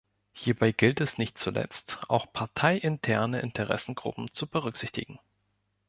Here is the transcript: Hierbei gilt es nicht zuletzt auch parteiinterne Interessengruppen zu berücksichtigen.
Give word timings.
Hierbei 0.31 0.71
gilt 0.71 0.99
es 0.99 1.19
nicht 1.19 1.37
zuletzt 1.37 1.99
auch 2.09 2.33
parteiinterne 2.33 3.39
Interessengruppen 3.39 4.33
zu 4.33 4.49
berücksichtigen. 4.49 5.19